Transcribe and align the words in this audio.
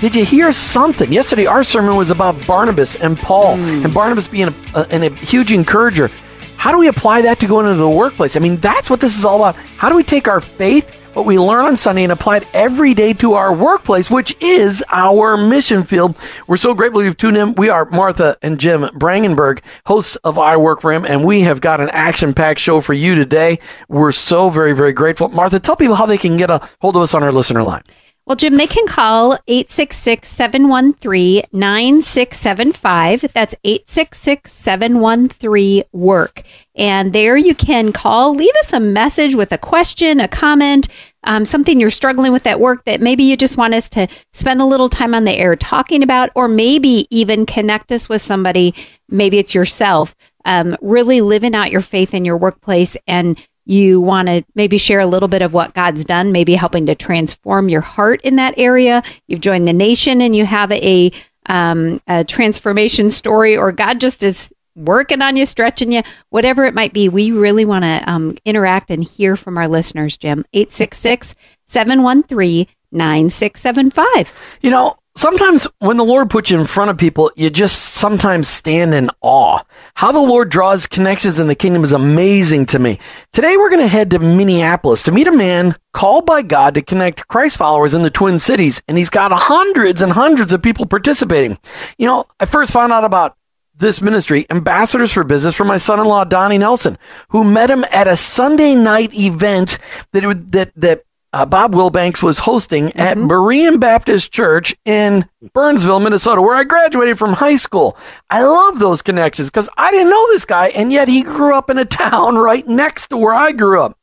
Did 0.00 0.14
you 0.14 0.24
hear 0.24 0.52
something? 0.52 1.12
Yesterday, 1.12 1.46
our 1.46 1.64
sermon 1.64 1.96
was 1.96 2.12
about 2.12 2.46
Barnabas 2.46 2.94
and 2.94 3.18
Paul, 3.18 3.56
mm. 3.56 3.84
and 3.84 3.92
Barnabas 3.92 4.28
being 4.28 4.46
a, 4.46 4.86
a, 4.92 5.06
a 5.06 5.10
huge 5.10 5.50
encourager. 5.50 6.08
How 6.56 6.70
do 6.70 6.78
we 6.78 6.86
apply 6.86 7.22
that 7.22 7.40
to 7.40 7.48
go 7.48 7.58
into 7.58 7.74
the 7.74 7.88
workplace? 7.88 8.36
I 8.36 8.38
mean, 8.38 8.58
that's 8.58 8.88
what 8.90 9.00
this 9.00 9.18
is 9.18 9.24
all 9.24 9.38
about. 9.38 9.56
How 9.76 9.88
do 9.88 9.96
we 9.96 10.04
take 10.04 10.28
our 10.28 10.40
faith, 10.40 10.94
what 11.14 11.26
we 11.26 11.36
learn 11.36 11.64
on 11.64 11.76
Sunday, 11.76 12.04
and 12.04 12.12
apply 12.12 12.36
it 12.36 12.48
every 12.54 12.94
day 12.94 13.12
to 13.14 13.32
our 13.32 13.52
workplace, 13.52 14.08
which 14.08 14.36
is 14.40 14.84
our 14.88 15.36
mission 15.36 15.82
field? 15.82 16.16
We're 16.46 16.58
so 16.58 16.74
grateful 16.74 17.02
you've 17.02 17.16
tuned 17.16 17.36
in. 17.36 17.54
We 17.54 17.68
are 17.68 17.84
Martha 17.86 18.38
and 18.40 18.60
Jim 18.60 18.82
Brangenberg, 18.82 19.62
hosts 19.86 20.14
of 20.22 20.38
I 20.38 20.56
Work 20.56 20.80
for 20.80 20.92
Him, 20.92 21.06
and 21.06 21.24
we 21.24 21.40
have 21.40 21.60
got 21.60 21.80
an 21.80 21.90
action 21.90 22.34
packed 22.34 22.60
show 22.60 22.80
for 22.80 22.94
you 22.94 23.16
today. 23.16 23.58
We're 23.88 24.12
so 24.12 24.48
very, 24.48 24.76
very 24.76 24.92
grateful. 24.92 25.28
Martha, 25.28 25.58
tell 25.58 25.74
people 25.74 25.96
how 25.96 26.06
they 26.06 26.18
can 26.18 26.36
get 26.36 26.52
a 26.52 26.68
hold 26.80 26.94
of 26.94 27.02
us 27.02 27.14
on 27.14 27.24
our 27.24 27.32
listener 27.32 27.64
line. 27.64 27.82
Well, 28.28 28.36
Jim, 28.36 28.58
they 28.58 28.66
can 28.66 28.86
call 28.86 29.38
866 29.46 30.28
713 30.28 31.44
9675. 31.50 33.32
That's 33.32 33.54
866 33.64 34.52
713 34.52 35.84
WORK. 35.92 36.42
And 36.74 37.14
there 37.14 37.38
you 37.38 37.54
can 37.54 37.90
call, 37.90 38.34
leave 38.34 38.52
us 38.62 38.74
a 38.74 38.80
message 38.80 39.34
with 39.34 39.50
a 39.50 39.56
question, 39.56 40.20
a 40.20 40.28
comment, 40.28 40.88
um, 41.24 41.46
something 41.46 41.80
you're 41.80 41.88
struggling 41.88 42.30
with 42.30 42.46
at 42.46 42.60
work 42.60 42.84
that 42.84 43.00
maybe 43.00 43.24
you 43.24 43.34
just 43.34 43.56
want 43.56 43.72
us 43.72 43.88
to 43.88 44.06
spend 44.34 44.60
a 44.60 44.66
little 44.66 44.90
time 44.90 45.14
on 45.14 45.24
the 45.24 45.32
air 45.32 45.56
talking 45.56 46.02
about, 46.02 46.28
or 46.34 46.48
maybe 46.48 47.06
even 47.08 47.46
connect 47.46 47.90
us 47.92 48.10
with 48.10 48.20
somebody. 48.20 48.74
Maybe 49.08 49.38
it's 49.38 49.54
yourself. 49.54 50.14
Um, 50.44 50.76
really 50.82 51.22
living 51.22 51.54
out 51.54 51.72
your 51.72 51.80
faith 51.80 52.12
in 52.12 52.26
your 52.26 52.36
workplace 52.36 52.94
and 53.06 53.38
you 53.68 54.00
want 54.00 54.28
to 54.28 54.44
maybe 54.54 54.78
share 54.78 54.98
a 54.98 55.06
little 55.06 55.28
bit 55.28 55.42
of 55.42 55.52
what 55.52 55.74
God's 55.74 56.04
done, 56.04 56.32
maybe 56.32 56.54
helping 56.54 56.86
to 56.86 56.94
transform 56.94 57.68
your 57.68 57.82
heart 57.82 58.22
in 58.22 58.36
that 58.36 58.54
area. 58.56 59.02
You've 59.26 59.42
joined 59.42 59.68
the 59.68 59.74
nation 59.74 60.22
and 60.22 60.34
you 60.34 60.46
have 60.46 60.72
a, 60.72 61.12
um, 61.46 62.00
a 62.06 62.24
transformation 62.24 63.10
story, 63.10 63.58
or 63.58 63.70
God 63.72 64.00
just 64.00 64.22
is 64.22 64.54
working 64.74 65.20
on 65.20 65.36
you, 65.36 65.44
stretching 65.44 65.92
you, 65.92 66.02
whatever 66.30 66.64
it 66.64 66.72
might 66.72 66.94
be. 66.94 67.10
We 67.10 67.30
really 67.30 67.66
want 67.66 67.84
to 67.84 68.02
um, 68.10 68.38
interact 68.46 68.90
and 68.90 69.04
hear 69.04 69.36
from 69.36 69.58
our 69.58 69.68
listeners, 69.68 70.16
Jim. 70.16 70.46
866 70.54 71.34
713 71.66 72.66
9675. 72.90 74.34
You 74.62 74.70
know, 74.70 74.97
sometimes 75.18 75.66
when 75.80 75.96
the 75.96 76.04
Lord 76.04 76.30
puts 76.30 76.50
you 76.50 76.60
in 76.60 76.66
front 76.66 76.90
of 76.90 76.96
people, 76.96 77.32
you 77.34 77.50
just 77.50 77.94
sometimes 77.94 78.48
stand 78.48 78.94
in 78.94 79.10
awe. 79.20 79.60
How 79.94 80.12
the 80.12 80.20
Lord 80.20 80.48
draws 80.48 80.86
connections 80.86 81.40
in 81.40 81.48
the 81.48 81.56
kingdom 81.56 81.82
is 81.82 81.92
amazing 81.92 82.66
to 82.66 82.78
me. 82.78 83.00
Today 83.32 83.56
we're 83.56 83.70
going 83.70 83.82
to 83.82 83.88
head 83.88 84.10
to 84.12 84.20
Minneapolis 84.20 85.02
to 85.02 85.12
meet 85.12 85.26
a 85.26 85.32
man 85.32 85.74
called 85.92 86.24
by 86.24 86.42
God 86.42 86.74
to 86.74 86.82
connect 86.82 87.26
Christ 87.26 87.56
followers 87.56 87.94
in 87.94 88.02
the 88.02 88.10
Twin 88.10 88.38
Cities, 88.38 88.80
and 88.86 88.96
he's 88.96 89.10
got 89.10 89.32
hundreds 89.32 90.02
and 90.02 90.12
hundreds 90.12 90.52
of 90.52 90.62
people 90.62 90.86
participating. 90.86 91.58
You 91.98 92.06
know, 92.06 92.26
I 92.38 92.46
first 92.46 92.72
found 92.72 92.92
out 92.92 93.04
about 93.04 93.36
this 93.74 94.00
ministry, 94.00 94.46
Ambassadors 94.50 95.12
for 95.12 95.24
Business, 95.24 95.54
from 95.54 95.68
my 95.68 95.76
son-in-law 95.76 96.24
Donnie 96.24 96.58
Nelson, 96.58 96.98
who 97.28 97.44
met 97.44 97.70
him 97.70 97.84
at 97.90 98.08
a 98.08 98.16
Sunday 98.16 98.74
night 98.74 99.14
event 99.14 99.78
that 100.12 100.22
that 100.52 100.72
that 100.76 101.04
uh, 101.38 101.46
Bob 101.46 101.72
Willbanks 101.72 102.20
was 102.20 102.40
hosting 102.40 102.88
mm-hmm. 102.88 102.98
at 102.98 103.16
Berean 103.16 103.78
Baptist 103.78 104.32
Church 104.32 104.74
in 104.84 105.24
Burnsville, 105.54 106.00
Minnesota, 106.00 106.42
where 106.42 106.56
I 106.56 106.64
graduated 106.64 107.16
from 107.16 107.32
high 107.32 107.54
school. 107.54 107.96
I 108.28 108.42
love 108.42 108.80
those 108.80 109.02
connections 109.02 109.48
because 109.48 109.68
I 109.76 109.92
didn't 109.92 110.10
know 110.10 110.26
this 110.32 110.44
guy, 110.44 110.68
and 110.68 110.92
yet 110.92 111.06
he 111.06 111.22
grew 111.22 111.54
up 111.54 111.70
in 111.70 111.78
a 111.78 111.84
town 111.84 112.36
right 112.36 112.66
next 112.66 113.08
to 113.08 113.16
where 113.16 113.34
I 113.34 113.52
grew 113.52 113.80
up. 113.80 113.96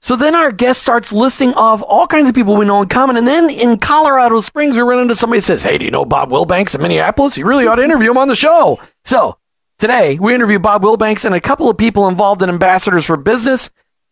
So 0.00 0.14
then 0.14 0.34
our 0.34 0.52
guest 0.52 0.82
starts 0.82 1.10
listing 1.10 1.54
off 1.54 1.82
all 1.82 2.06
kinds 2.06 2.28
of 2.28 2.34
people 2.34 2.54
we 2.54 2.66
know 2.66 2.82
in 2.82 2.88
common. 2.88 3.16
And 3.16 3.26
then 3.26 3.48
in 3.48 3.78
Colorado 3.78 4.40
Springs, 4.40 4.76
we 4.76 4.82
run 4.82 5.00
into 5.00 5.14
somebody 5.14 5.38
who 5.38 5.42
says, 5.42 5.62
Hey, 5.62 5.78
do 5.78 5.86
you 5.86 5.90
know 5.90 6.04
Bob 6.04 6.28
Willbanks 6.28 6.74
in 6.74 6.82
Minneapolis? 6.82 7.38
You 7.38 7.46
really 7.46 7.66
ought 7.66 7.76
to 7.76 7.82
interview 7.84 8.10
him 8.10 8.18
on 8.18 8.28
the 8.28 8.36
show. 8.36 8.78
So 9.06 9.38
today 9.78 10.18
we 10.18 10.34
interview 10.34 10.58
Bob 10.58 10.82
Willbanks 10.82 11.24
and 11.24 11.34
a 11.34 11.40
couple 11.40 11.70
of 11.70 11.78
people 11.78 12.08
involved 12.08 12.42
in 12.42 12.50
Ambassadors 12.50 13.06
for 13.06 13.16
Business. 13.16 13.70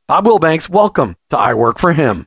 Bob 0.09 0.25
Willbanks, 0.25 0.71
welcome 0.71 1.15
to 1.28 1.37
I 1.37 1.53
Work 1.53 1.78
for 1.78 1.93
Him. 1.93 2.27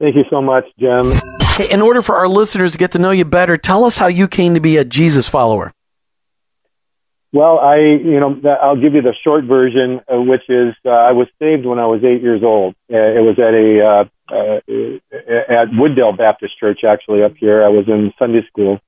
Thank 0.00 0.14
you 0.14 0.24
so 0.30 0.40
much, 0.40 0.64
Jim. 0.78 1.12
Hey, 1.56 1.70
in 1.70 1.82
order 1.82 2.02
for 2.02 2.16
our 2.16 2.28
listeners 2.28 2.72
to 2.72 2.78
get 2.78 2.92
to 2.92 2.98
know 2.98 3.10
you 3.10 3.24
better, 3.24 3.56
tell 3.56 3.84
us 3.84 3.98
how 3.98 4.06
you 4.06 4.28
came 4.28 4.54
to 4.54 4.60
be 4.60 4.76
a 4.76 4.84
Jesus 4.84 5.28
follower. 5.28 5.72
Well, 7.32 7.58
I, 7.58 7.78
you 7.78 8.20
know, 8.20 8.40
I'll 8.62 8.80
give 8.80 8.94
you 8.94 9.02
the 9.02 9.14
short 9.22 9.44
version, 9.44 10.00
uh, 10.10 10.20
which 10.20 10.48
is 10.48 10.74
uh, 10.84 10.90
I 10.90 11.12
was 11.12 11.28
saved 11.38 11.66
when 11.66 11.78
I 11.78 11.84
was 11.86 12.02
eight 12.04 12.22
years 12.22 12.42
old. 12.42 12.74
Uh, 12.90 12.96
it 12.96 13.22
was 13.22 13.38
at 13.38 13.52
a 13.52 13.84
uh, 13.84 14.04
uh, 14.30 14.60
at 15.52 15.68
Wooddale 15.70 16.16
Baptist 16.16 16.58
Church, 16.58 16.84
actually 16.84 17.22
up 17.22 17.36
here. 17.36 17.64
I 17.64 17.68
was 17.68 17.86
in 17.88 18.14
Sunday 18.18 18.46
school, 18.46 18.80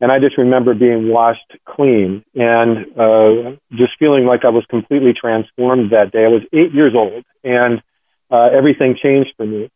and 0.00 0.12
I 0.12 0.20
just 0.20 0.38
remember 0.38 0.74
being 0.74 1.08
washed 1.08 1.56
clean 1.64 2.24
and 2.34 2.98
uh, 2.98 3.56
just 3.72 3.94
feeling 3.98 4.24
like 4.24 4.44
I 4.44 4.50
was 4.50 4.64
completely 4.66 5.12
transformed 5.12 5.90
that 5.90 6.12
day. 6.12 6.24
I 6.24 6.28
was 6.28 6.42
eight 6.52 6.72
years 6.72 6.94
old, 6.94 7.24
and 7.42 7.82
uh, 8.30 8.50
everything 8.52 8.94
changed 8.94 9.32
for 9.36 9.46
me 9.46 9.68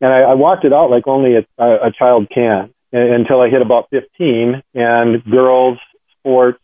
and 0.00 0.12
I, 0.12 0.20
I 0.20 0.34
walked 0.34 0.64
it 0.64 0.72
out 0.72 0.90
like 0.90 1.06
only 1.06 1.36
a, 1.36 1.46
a 1.58 1.92
child 1.92 2.28
can 2.30 2.72
until 2.92 3.40
I 3.40 3.50
hit 3.50 3.62
about 3.62 3.88
15 3.90 4.62
and 4.74 5.24
girls, 5.24 5.78
sports, 6.18 6.58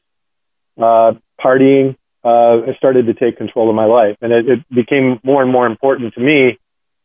uh, 0.79 1.15
partying, 1.45 1.97
uh, 2.25 2.75
started 2.77 3.07
to 3.07 3.15
take 3.15 3.37
control 3.37 3.69
of 3.69 3.77
my 3.77 3.85
life. 3.85 4.17
And 4.21 4.33
it, 4.33 4.49
it 4.49 4.69
became 4.69 5.21
more 5.23 5.43
and 5.43 5.53
more 5.53 5.67
important 5.67 6.15
to 6.15 6.21
me, 6.21 6.59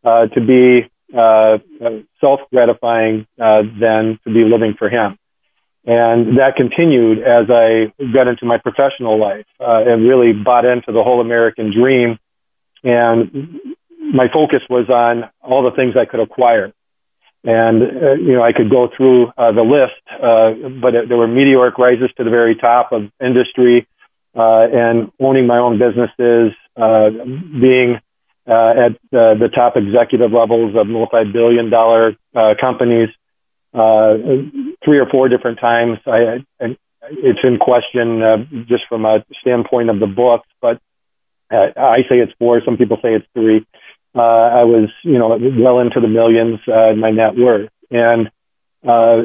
uh, 0.04 0.28
to 0.28 0.42
be, 0.42 0.90
uh, 1.16 1.60
self 2.20 2.42
gratifying, 2.52 3.28
uh, 3.40 3.64
than 3.80 4.20
to 4.24 4.34
be 4.34 4.44
living 4.44 4.74
for 4.74 4.90
him. 4.90 5.18
And 5.86 6.38
that 6.38 6.56
continued 6.56 7.20
as 7.20 7.50
I 7.50 7.92
got 8.14 8.28
into 8.28 8.46
my 8.46 8.58
professional 8.58 9.20
life, 9.20 9.46
uh, 9.60 9.84
and 9.86 10.08
really 10.08 10.32
bought 10.32 10.66
into 10.66 10.92
the 10.92 11.04
whole 11.04 11.22
American 11.22 11.72
dream 11.72 12.18
and 12.84 13.76
my 14.12 14.28
focus 14.28 14.62
was 14.70 14.90
on 14.90 15.30
all 15.42 15.64
the 15.64 15.72
things 15.72 15.96
I 15.96 16.06
could 16.06 16.20
acquire. 16.20 16.74
And, 17.44 17.82
uh, 17.82 18.14
you 18.14 18.34
know, 18.34 18.44
I 18.44 18.54
could 18.54 18.70
go 18.70 18.88
through 18.96 19.32
uh, 19.36 19.52
the 19.52 19.64
list, 19.64 20.02
uh, 20.22 20.54
but 20.80 20.94
it, 20.94 21.10
there 21.10 21.18
were 21.18 21.28
meteoric 21.28 21.78
rises 21.78 22.10
to 22.18 22.24
the 22.24 22.30
very 22.30 22.56
top 22.56 22.92
of 22.92 23.12
industry 23.20 23.88
uh, 24.36 24.68
and 24.72 25.12
owning 25.20 25.48
my 25.48 25.58
own 25.58 25.80
businesses, 25.80 26.54
uh, 26.78 27.10
being 27.10 28.00
uh, 28.48 28.74
at 28.86 28.98
the 29.12 29.50
top 29.54 29.76
executive 29.76 30.32
levels 30.32 30.76
of 30.76 30.88
multi-billion 30.88 31.70
dollar 31.70 32.16
companies 32.60 33.10
three 33.74 35.00
or 35.00 35.08
four 35.10 35.28
different 35.30 35.60
times. 35.60 35.98
I, 36.06 36.44
I 36.60 36.78
it's 37.10 37.40
in 37.44 37.58
question 37.58 38.66
just 38.68 38.84
from 38.88 39.06
a 39.06 39.26
standpoint 39.42 39.90
of 39.90 40.00
the 40.00 40.08
books, 40.08 40.48
but 40.62 40.80
I 41.52 42.06
say 42.08 42.20
it's 42.20 42.34
four. 42.40 42.62
Some 42.64 42.78
people 42.78 42.98
say 43.02 43.16
it's 43.16 43.28
three 43.34 43.66
uh, 44.16 44.22
I 44.22 44.64
was, 44.64 44.90
you 45.04 45.18
know, 45.18 45.38
well 45.38 45.80
into 45.80 46.00
the 46.00 46.08
millions 46.08 46.60
uh, 46.68 46.90
in 46.90 47.00
my 47.00 47.12
net 47.12 47.36
worth, 47.36 47.70
and 47.90 48.30
uh, 48.88 49.22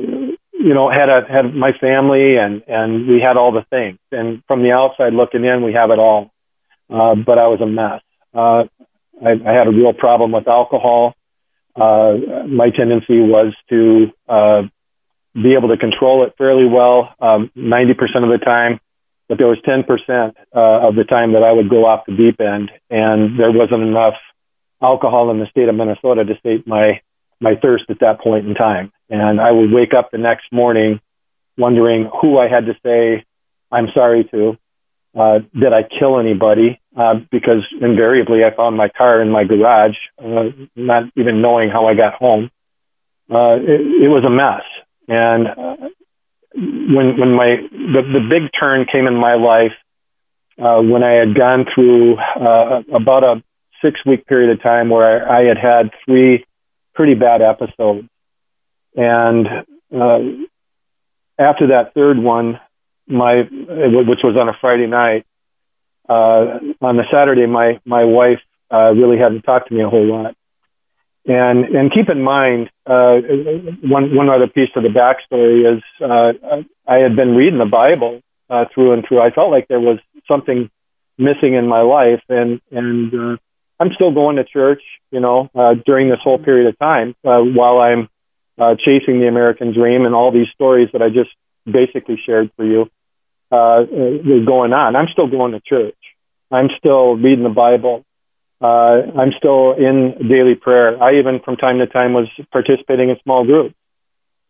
you 0.58 0.74
know, 0.74 0.91
had 0.91 1.08
a 1.08 1.26
had 1.28 1.54
my 1.54 1.72
family, 1.72 2.36
and 2.36 2.62
and 2.66 3.06
we 3.06 3.20
had 3.20 3.37
all 3.37 3.52
the 3.52 3.66
things. 3.70 3.99
And 4.12 4.43
from 4.46 4.62
the 4.62 4.72
outside 4.72 5.12
looking 5.12 5.44
in, 5.44 5.62
we 5.62 5.72
have 5.72 5.90
it 5.90 5.99
all. 5.99 6.31
Uh, 6.88 7.14
but 7.14 7.38
I 7.38 7.49
was 7.49 7.61
a 7.61 7.66
mess. 7.66 8.00
Uh, 8.32 8.64
I, 9.25 9.31
I 9.32 9.52
had 9.52 9.66
a 9.66 9.70
real 9.70 9.93
problem 9.93 10.32
with 10.32 10.46
alcohol. 10.46 11.14
Uh, 11.75 12.44
my 12.46 12.70
tendency 12.70 13.20
was 13.20 13.55
to 13.70 14.12
uh, 14.28 14.62
be 15.34 15.55
able 15.55 15.69
to 15.69 15.76
control 15.76 16.25
it 16.25 16.34
fairly 16.38 16.66
well, 16.66 17.14
um, 17.20 17.50
90% 17.56 17.90
of 18.22 18.31
the 18.31 18.38
time. 18.43 18.81
But 19.28 19.38
there 19.38 19.49
was 19.49 19.58
10% 19.66 20.34
uh, 20.55 20.88
of 20.88 20.94
the 20.94 21.05
time 21.05 21.32
that 21.32 21.43
I 21.43 21.50
would 21.50 21.69
go 21.69 21.84
off 21.84 22.06
the 22.06 22.16
deep 22.16 22.40
end, 22.40 22.70
and 22.88 23.38
there 23.38 23.50
wasn't 23.50 23.82
enough 23.82 24.14
alcohol 24.87 25.31
in 25.31 25.38
the 25.38 25.47
state 25.47 25.69
of 25.69 25.75
Minnesota 25.75 26.25
to 26.25 26.38
sate 26.43 26.67
my 26.67 27.00
my 27.41 27.55
thirst 27.56 27.85
at 27.91 28.00
that 28.00 28.21
point 28.21 28.47
in 28.49 28.55
time. 28.55 28.93
And 29.11 29.41
I 29.41 29.50
would 29.50 29.71
wake 29.71 29.94
up 29.94 30.11
the 30.11 30.19
next 30.19 30.47
morning 30.53 31.00
wondering 31.59 32.11
who 32.21 32.38
I 32.38 32.49
had 32.49 32.67
to 32.67 32.75
say 32.85 33.25
I'm 33.71 33.88
sorry 33.94 34.25
to. 34.33 34.59
Uh, 35.15 35.41
did 35.59 35.73
I 35.73 35.83
kill 35.83 36.19
anybody? 36.19 36.81
Uh, 36.97 37.17
because 37.31 37.62
invariably 37.81 38.44
I 38.44 38.55
found 38.55 38.77
my 38.77 38.88
car 38.88 39.21
in 39.21 39.31
my 39.31 39.44
garage, 39.44 39.97
uh, 40.23 40.50
not 40.75 41.05
even 41.17 41.43
knowing 41.43 41.69
how 41.71 41.87
I 41.87 41.94
got 41.94 42.15
home. 42.15 42.50
Uh, 43.31 43.59
it, 43.61 43.81
it 44.05 44.09
was 44.09 44.25
a 44.25 44.31
mess. 44.31 44.62
And 45.09 45.47
uh, 45.47 45.77
when 46.55 47.19
when 47.19 47.33
my 47.33 47.56
the, 47.71 48.03
the 48.03 48.27
big 48.31 48.50
turn 48.59 48.87
came 48.91 49.06
in 49.06 49.17
my 49.17 49.35
life 49.35 49.75
uh, 50.59 50.81
when 50.81 51.03
I 51.03 51.12
had 51.12 51.35
gone 51.35 51.67
through 51.75 52.17
uh, 52.17 52.83
about 52.93 53.25
a 53.25 53.43
six 53.82 54.05
week 54.05 54.26
period 54.26 54.50
of 54.50 54.62
time 54.62 54.88
where 54.88 55.31
I, 55.31 55.44
had 55.44 55.58
had 55.58 55.90
three 56.05 56.44
pretty 56.94 57.14
bad 57.14 57.43
episodes, 57.43 58.08
and 58.96 59.46
uh, 59.94 60.20
after 61.38 61.69
that 61.69 61.94
third 61.94 62.19
one, 62.19 62.61
my 63.06 63.43
which 63.43 64.20
was 64.25 64.37
on 64.37 64.49
a 64.49 64.56
Friday 64.61 64.87
night, 64.87 65.26
uh, 66.08 66.58
on 66.81 66.96
the 66.96 67.05
Saturday, 67.12 67.46
my 67.46 67.81
my 67.84 68.05
wife 68.05 68.40
uh, 68.70 68.93
really 68.94 69.19
hadn't 69.19 69.43
talked 69.43 69.69
to 69.69 69.75
me 69.75 69.82
a 69.82 69.88
whole 69.88 70.06
lot. 70.06 70.34
And 71.26 71.64
and 71.64 71.93
keep 71.93 72.08
in 72.08 72.23
mind, 72.23 72.70
uh, 72.87 73.20
one 73.82 74.14
one 74.14 74.28
other 74.28 74.46
piece 74.46 74.70
of 74.76 74.82
the 74.82 74.88
backstory 74.88 75.76
is 75.76 75.82
uh, 76.00 76.62
I 76.87 76.99
had 76.99 77.17
been 77.17 77.34
reading 77.34 77.58
the 77.58 77.64
Bible 77.64 78.20
uh, 78.49 78.67
through 78.73 78.93
and 78.93 79.05
through. 79.05 79.20
I 79.20 79.31
felt 79.31 79.50
like 79.50 79.67
there 79.67 79.81
was 79.81 79.99
something 80.28 80.70
missing 81.19 81.55
in 81.55 81.67
my 81.67 81.81
life, 81.81 82.23
and 82.28 82.61
and 82.70 83.14
uh, 83.14 83.37
I'm 83.78 83.93
still 83.93 84.12
going 84.12 84.37
to 84.37 84.44
church, 84.44 84.82
you 85.11 85.20
know, 85.20 85.50
uh, 85.55 85.75
during 85.75 86.08
this 86.08 86.20
whole 86.23 86.38
period 86.38 86.69
of 86.69 86.78
time 86.78 87.14
uh, 87.25 87.40
while 87.40 87.78
I'm 87.78 88.08
uh, 88.58 88.75
chasing 88.76 89.20
the 89.20 89.28
American 89.28 89.73
dream 89.73 90.06
and 90.06 90.14
all 90.14 90.31
these 90.31 90.49
stories 90.55 90.88
that 90.93 91.02
I 91.02 91.11
just 91.11 91.31
basically 91.70 92.20
shared 92.25 92.50
for 92.56 92.64
you 92.64 92.90
uh, 93.50 93.84
going 93.84 94.73
on. 94.73 94.96
I'm 94.96 95.08
still 95.08 95.26
going 95.26 95.52
to 95.52 95.61
church. 95.61 95.96
I'm 96.50 96.70
still 96.78 97.17
reading 97.17 97.43
the 97.43 97.50
Bible 97.50 98.06
uh, 98.61 99.02
I'm 99.17 99.32
still 99.37 99.73
in 99.73 100.28
daily 100.28 100.55
prayer. 100.55 101.02
I 101.02 101.19
even 101.19 101.40
from 101.40 101.56
time 101.56 101.78
to 101.78 101.87
time 101.87 102.14
was 102.14 102.28
participating 102.50 103.11
in 103.11 103.19
small 103.23 103.44
groups, 103.44 103.75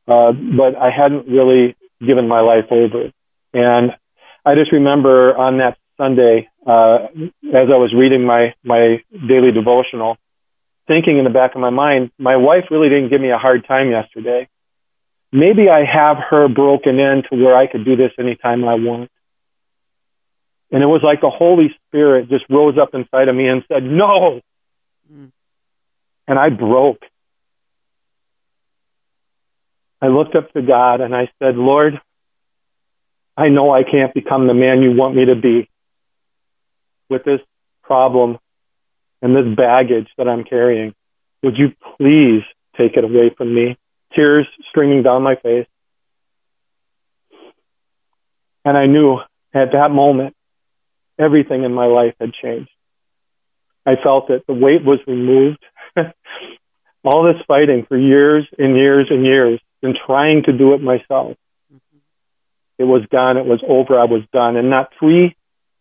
uh, 0.06 0.32
but 0.32 0.76
I 0.76 0.90
hadn't 0.90 1.26
really 1.26 1.76
given 2.04 2.28
my 2.28 2.40
life 2.40 2.66
over. 2.70 3.10
And 3.52 3.96
I 4.44 4.54
just 4.54 4.70
remember 4.70 5.36
on 5.36 5.58
that 5.58 5.76
Sunday, 5.96 6.48
uh, 6.66 7.06
as 7.54 7.70
I 7.70 7.76
was 7.76 7.94
reading 7.94 8.24
my 8.24 8.54
my 8.64 9.02
daily 9.28 9.52
devotional, 9.52 10.16
thinking 10.88 11.18
in 11.18 11.24
the 11.24 11.30
back 11.30 11.54
of 11.54 11.60
my 11.60 11.70
mind, 11.70 12.10
my 12.18 12.36
wife 12.36 12.64
really 12.70 12.88
didn't 12.88 13.10
give 13.10 13.20
me 13.20 13.30
a 13.30 13.38
hard 13.38 13.66
time 13.66 13.90
yesterday. 13.90 14.48
Maybe 15.32 15.68
I 15.68 15.84
have 15.84 16.18
her 16.30 16.48
broken 16.48 16.98
in 16.98 17.22
to 17.30 17.36
where 17.36 17.56
I 17.56 17.66
could 17.66 17.84
do 17.84 17.96
this 17.96 18.12
anytime 18.18 18.66
I 18.66 18.74
want. 18.74 19.10
And 20.72 20.82
it 20.82 20.86
was 20.86 21.02
like 21.02 21.20
the 21.20 21.30
Holy 21.30 21.74
Spirit 21.86 22.28
just 22.28 22.44
rose 22.50 22.76
up 22.78 22.94
inside 22.94 23.28
of 23.28 23.36
me 23.36 23.46
and 23.48 23.62
said, 23.70 23.84
No. 23.84 24.40
Mm. 25.12 25.30
And 26.26 26.38
I 26.38 26.48
broke. 26.48 27.02
I 30.02 30.08
looked 30.08 30.34
up 30.34 30.52
to 30.52 30.62
God 30.62 31.00
and 31.00 31.14
I 31.14 31.30
said, 31.40 31.56
Lord, 31.56 32.00
I 33.36 33.48
know 33.48 33.70
I 33.72 33.84
can't 33.84 34.12
become 34.12 34.46
the 34.46 34.54
man 34.54 34.82
you 34.82 34.92
want 34.92 35.14
me 35.14 35.26
to 35.26 35.36
be 35.36 35.68
with 37.08 37.24
this 37.24 37.40
problem 37.82 38.38
and 39.22 39.34
this 39.34 39.56
baggage 39.56 40.08
that 40.18 40.28
I'm 40.28 40.44
carrying. 40.44 40.94
Would 41.42 41.56
you 41.56 41.72
please 41.96 42.42
take 42.76 42.96
it 42.96 43.04
away 43.04 43.30
from 43.30 43.54
me? 43.54 43.76
Tears 44.14 44.46
streaming 44.68 45.02
down 45.02 45.22
my 45.22 45.36
face. 45.36 45.66
And 48.64 48.76
I 48.76 48.86
knew 48.86 49.20
at 49.54 49.72
that 49.72 49.90
moment 49.90 50.34
everything 51.18 51.64
in 51.64 51.72
my 51.72 51.86
life 51.86 52.14
had 52.20 52.32
changed. 52.32 52.70
I 53.84 53.94
felt 53.96 54.28
that 54.28 54.46
the 54.46 54.54
weight 54.54 54.84
was 54.84 54.98
removed. 55.06 55.64
All 57.04 57.22
this 57.22 57.40
fighting 57.46 57.86
for 57.86 57.96
years 57.96 58.46
and 58.58 58.76
years 58.76 59.06
and 59.10 59.24
years 59.24 59.60
and 59.82 59.96
trying 60.06 60.42
to 60.44 60.52
do 60.52 60.74
it 60.74 60.82
myself. 60.82 61.36
Mm-hmm. 61.72 61.98
It 62.78 62.84
was 62.84 63.06
gone. 63.06 63.36
It 63.36 63.46
was 63.46 63.62
over. 63.66 63.98
I 63.98 64.04
was 64.04 64.22
done. 64.32 64.56
And 64.56 64.68
not 64.68 64.92
three 64.98 65.36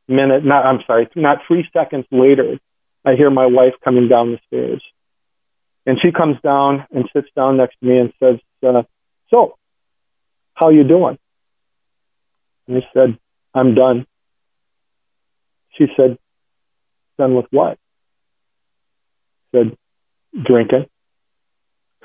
minutes, 0.08 0.46
not, 0.46 0.66
I'm 0.66 0.82
sorry, 0.86 1.10
not 1.16 1.42
three 1.48 1.68
seconds 1.74 2.06
later, 2.12 2.60
I 3.04 3.16
hear 3.16 3.30
my 3.30 3.46
wife 3.46 3.74
coming 3.84 4.08
down 4.08 4.32
the 4.32 4.40
stairs. 4.48 4.84
And 5.86 6.00
she 6.02 6.12
comes 6.12 6.38
down 6.42 6.86
and 6.92 7.10
sits 7.14 7.30
down 7.36 7.58
next 7.58 7.78
to 7.80 7.86
me 7.86 8.00
and 8.00 8.14
says, 8.22 8.40
uh, 8.64 8.84
so, 9.34 9.56
how 10.56 10.70
you 10.70 10.84
doing? 10.84 11.20
And 12.68 12.78
I 12.78 12.88
said, 12.94 13.20
I'm 13.54 13.76
done. 13.76 14.08
She 15.78 15.88
said, 15.96 16.18
done 17.18 17.36
with 17.36 17.46
what? 17.52 17.78
I 19.54 19.58
said, 19.58 19.78
drinking. 20.44 20.88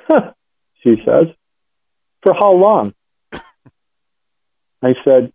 she 0.82 1.02
says, 1.05 1.29
for 2.23 2.35
how 2.35 2.52
long? 2.52 2.94
I 4.82 4.94
said, 5.05 5.32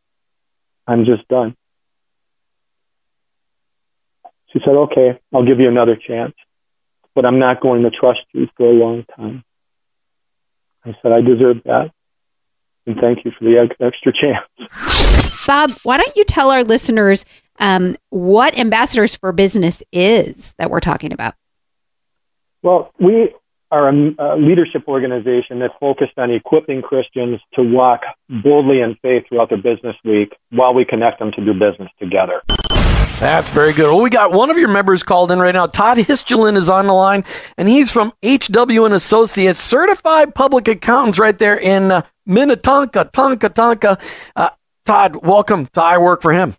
I'm 0.87 1.05
just 1.05 1.27
done. 1.27 1.55
She 4.55 4.61
said, 4.63 4.75
okay, 4.75 5.19
I'll 5.33 5.43
give 5.43 5.59
you 5.59 5.67
another 5.67 5.97
chance, 5.97 6.33
but 7.13 7.25
I'm 7.25 7.39
not 7.39 7.59
going 7.59 7.83
to 7.83 7.89
trust 7.89 8.21
you 8.31 8.47
for 8.55 8.69
a 8.69 8.73
long 8.73 9.03
time. 9.15 9.43
I 10.85 10.95
said, 11.01 11.11
I 11.11 11.19
deserve 11.19 11.61
that. 11.65 11.91
And 12.85 12.97
thank 12.97 13.25
you 13.25 13.31
for 13.31 13.43
the 13.43 13.57
extra 13.81 14.13
chance. 14.13 14.47
Bob, 15.45 15.71
why 15.83 15.97
don't 15.97 16.15
you 16.15 16.23
tell 16.23 16.51
our 16.51 16.63
listeners 16.63 17.25
um, 17.59 17.97
what 18.11 18.57
Ambassadors 18.57 19.15
for 19.17 19.33
Business 19.33 19.83
is 19.91 20.53
that 20.57 20.69
we're 20.69 20.79
talking 20.79 21.11
about. 21.11 21.33
Well, 22.61 22.93
we 22.97 23.33
are 23.71 23.89
a, 23.89 24.37
leadership 24.37 24.87
organization 24.87 25.59
that's 25.59 25.73
focused 25.79 26.17
on 26.17 26.31
equipping 26.31 26.81
Christians 26.81 27.41
to 27.55 27.63
walk 27.63 28.03
boldly 28.29 28.79
in 28.79 28.95
faith 29.01 29.25
throughout 29.27 29.49
their 29.49 29.61
business 29.61 29.95
week 30.05 30.33
while 30.49 30.73
we 30.73 30.85
connect 30.85 31.19
them 31.19 31.31
to 31.33 31.43
do 31.43 31.53
business 31.53 31.89
together. 31.99 32.41
That's 33.19 33.49
very 33.49 33.71
good. 33.71 33.85
Well, 33.85 34.03
we 34.03 34.09
got 34.09 34.33
one 34.33 34.49
of 34.49 34.57
your 34.57 34.67
members 34.67 35.01
called 35.01 35.31
in 35.31 35.39
right 35.39 35.53
now. 35.53 35.67
Todd 35.67 35.97
Histulin 35.97 36.57
is 36.57 36.67
on 36.67 36.85
the 36.85 36.93
line, 36.93 37.23
and 37.57 37.69
he's 37.69 37.89
from 37.89 38.11
HW 38.21 38.83
and 38.83 38.93
Associates, 38.93 39.57
certified 39.57 40.35
public 40.35 40.67
accountants 40.67 41.17
right 41.17 41.37
there 41.37 41.57
in 41.57 41.91
uh, 41.91 42.01
Minnetonka, 42.25 43.09
Tonka, 43.13 43.49
Tonka. 43.49 44.01
Uh, 44.35 44.49
Todd, 44.85 45.25
welcome 45.25 45.67
to 45.67 45.81
I 45.81 45.97
Work 45.97 46.21
for 46.21 46.33
Him. 46.33 46.55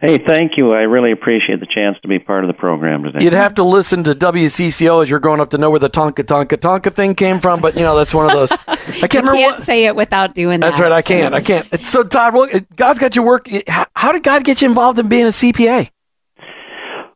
Hey, 0.00 0.18
thank 0.18 0.56
you. 0.56 0.70
I 0.70 0.80
really 0.80 1.12
appreciate 1.12 1.60
the 1.60 1.66
chance 1.66 1.96
to 2.02 2.08
be 2.08 2.18
part 2.18 2.42
of 2.42 2.48
the 2.48 2.54
program 2.54 3.04
today. 3.04 3.22
You'd 3.22 3.32
have 3.34 3.54
to 3.54 3.62
listen 3.62 4.02
to 4.04 4.14
WCCO 4.14 5.02
as 5.02 5.10
you're 5.10 5.20
growing 5.20 5.40
up 5.40 5.50
to 5.50 5.58
know 5.58 5.70
where 5.70 5.78
the 5.78 5.90
Tonka 5.90 6.24
Tonka 6.24 6.56
Tonka 6.56 6.92
thing 6.92 7.14
came 7.14 7.38
from, 7.38 7.60
but 7.60 7.74
you 7.76 7.82
know 7.82 7.96
that's 7.96 8.12
one 8.12 8.26
of 8.26 8.32
those. 8.32 8.50
I 8.66 8.76
can't 8.76 9.14
remember. 9.14 9.34
Can't 9.34 9.56
what, 9.58 9.62
say 9.62 9.84
it 9.84 9.94
without 9.94 10.34
doing 10.34 10.58
that. 10.60 10.70
That's 10.70 10.80
right. 10.80 10.90
I 10.90 11.02
can't. 11.02 11.34
I 11.34 11.40
can't. 11.40 11.86
So 11.86 12.02
Todd, 12.02 12.34
well, 12.34 12.48
God's 12.74 12.98
got 12.98 13.14
you 13.14 13.22
work. 13.22 13.46
How 13.68 14.10
did 14.10 14.24
God 14.24 14.42
get 14.42 14.60
you 14.60 14.68
involved 14.68 14.98
in 14.98 15.08
being 15.08 15.26
a 15.26 15.28
CPA? 15.28 15.90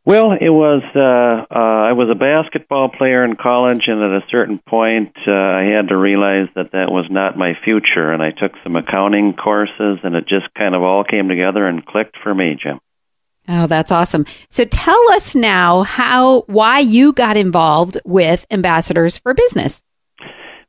Well, 0.05 0.33
it 0.33 0.49
was. 0.49 0.83
Uh, 0.95 1.45
uh, 1.51 1.59
I 1.89 1.93
was 1.93 2.09
a 2.11 2.15
basketball 2.15 2.89
player 2.89 3.25
in 3.25 3.35
college, 3.35 3.85
and 3.87 4.03
at 4.03 4.11
a 4.11 4.23
certain 4.29 4.59
point, 4.59 5.15
uh, 5.27 5.31
I 5.31 5.63
had 5.63 5.89
to 5.89 5.97
realize 5.97 6.47
that 6.55 6.73
that 6.73 6.91
was 6.91 7.07
not 7.09 7.39
my 7.39 7.53
future. 7.63 8.11
And 8.11 8.21
I 8.21 8.29
took 8.29 8.51
some 8.63 8.75
accounting 8.75 9.33
courses, 9.33 9.99
and 10.03 10.15
it 10.15 10.27
just 10.27 10.53
kind 10.55 10.75
of 10.75 10.83
all 10.83 11.03
came 11.03 11.27
together 11.27 11.65
and 11.65 11.83
clicked 11.83 12.17
for 12.21 12.35
me, 12.35 12.55
Jim. 12.61 12.79
Oh, 13.47 13.65
that's 13.65 13.91
awesome. 13.91 14.27
So 14.49 14.63
tell 14.65 15.11
us 15.13 15.33
now 15.33 15.83
how 15.83 16.41
why 16.41 16.79
you 16.79 17.11
got 17.11 17.35
involved 17.35 17.97
with 18.05 18.45
Ambassadors 18.51 19.17
for 19.17 19.33
Business. 19.33 19.81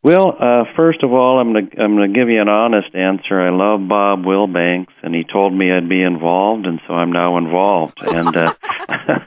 Well, 0.07 0.37
uh, 0.39 0.65
first 0.77 1.03
of 1.03 1.13
all, 1.13 1.41
I'm 1.41 1.53
gonna 1.53 1.67
I'm 1.83 1.97
gonna 1.97 2.13
give 2.13 2.29
you 2.29 2.41
an 2.41 2.49
honest 2.49 2.95
answer. 2.95 3.41
I 3.41 3.51
love 3.51 3.89
Bob 3.89 4.23
Willbanks, 4.23 4.93
and 5.03 5.13
he 5.13 5.25
told 5.25 5.53
me 5.53 5.73
I'd 5.73 5.89
be 5.89 6.01
involved, 6.01 6.65
and 6.65 6.81
so 6.87 6.95
I'm 6.95 7.11
now 7.11 7.39
involved. 7.39 7.99
And 8.01 8.37
uh, 8.37 8.55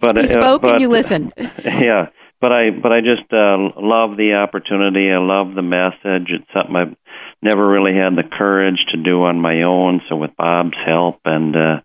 but 0.00 0.16
he 0.16 0.22
uh, 0.22 0.26
spoke 0.28 0.62
uh, 0.62 0.66
but, 0.66 0.72
and 0.74 0.80
you 0.80 0.88
listened. 0.90 1.32
Yeah, 1.64 2.10
but 2.40 2.52
I 2.52 2.70
but 2.70 2.92
I 2.92 3.00
just 3.00 3.32
uh, 3.32 3.70
love 3.76 4.16
the 4.16 4.34
opportunity. 4.34 5.10
I 5.10 5.18
love 5.18 5.56
the 5.56 5.62
message. 5.62 6.30
It's 6.30 6.46
something 6.54 6.76
I've 6.76 6.96
never 7.42 7.66
really 7.66 7.96
had 7.96 8.14
the 8.14 8.22
courage 8.22 8.78
to 8.92 9.02
do 9.02 9.24
on 9.24 9.40
my 9.40 9.62
own. 9.62 10.02
So 10.08 10.14
with 10.14 10.36
Bob's 10.36 10.78
help 10.86 11.18
and 11.24 11.56
uh, 11.56 11.80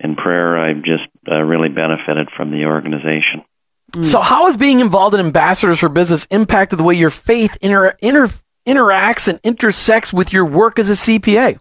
in 0.00 0.16
prayer, 0.16 0.56
I've 0.56 0.82
just 0.84 1.04
uh, 1.30 1.42
really 1.42 1.68
benefited 1.68 2.30
from 2.34 2.50
the 2.50 2.64
organization. 2.64 3.44
Mm. 3.94 4.04
So, 4.04 4.20
how 4.20 4.46
has 4.46 4.56
being 4.56 4.80
involved 4.80 5.14
in 5.14 5.20
Ambassadors 5.20 5.78
for 5.78 5.88
Business 5.88 6.26
impacted 6.26 6.78
the 6.78 6.82
way 6.82 6.94
your 6.94 7.10
faith 7.10 7.56
inter- 7.60 7.96
inter- 8.00 8.30
interacts 8.66 9.28
and 9.28 9.38
intersects 9.44 10.12
with 10.12 10.32
your 10.32 10.44
work 10.44 10.78
as 10.78 10.90
a 10.90 10.94
CPA? 10.94 11.58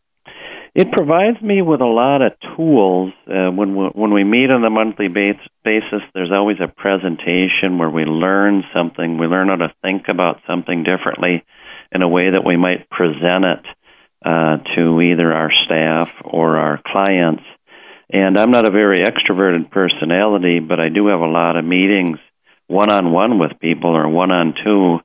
It 0.76 0.92
provides 0.92 1.40
me 1.40 1.62
with 1.62 1.82
a 1.82 1.86
lot 1.86 2.24
of 2.24 2.32
tools. 2.56 3.14
Uh, 3.28 3.52
when 3.52 3.76
we, 3.76 3.86
when 3.94 4.12
we 4.12 4.24
meet 4.24 4.50
on 4.50 4.66
a 4.66 4.72
monthly 4.72 5.08
base, 5.08 5.38
basis, 5.64 6.02
there's 6.16 6.32
always 6.32 6.58
a 6.60 6.68
presentation 6.68 7.78
where 7.78 7.92
we 7.92 8.06
learn 8.06 8.64
something. 8.74 9.20
We 9.20 9.28
learn 9.28 9.50
how 9.50 9.58
to 9.58 9.74
think 9.84 10.08
about 10.10 10.42
something 10.48 10.84
differently 10.84 11.46
in 11.92 12.02
a 12.02 12.08
way 12.08 12.32
that 12.32 12.44
we 12.44 12.58
might 12.58 12.90
present 12.90 13.46
it 13.46 13.66
uh, 14.26 14.58
to 14.76 15.00
either 15.00 15.32
our 15.32 15.52
staff 15.66 16.10
or 16.24 16.58
our 16.58 16.82
clients. 16.88 17.44
And 18.10 18.38
I'm 18.38 18.52
not 18.52 18.66
a 18.68 18.72
very 18.72 19.00
extroverted 19.00 19.72
personality, 19.72 20.60
but 20.60 20.80
I 20.80 20.90
do 20.90 21.08
have 21.08 21.22
a 21.22 21.28
lot 21.28 21.56
of 21.58 21.66
meetings 21.66 22.20
one 22.68 22.92
on 22.92 23.12
one 23.12 23.40
with 23.40 23.60
people 23.60 23.96
or 23.96 24.08
one 24.08 24.32
on 24.32 24.54
two 24.64 25.00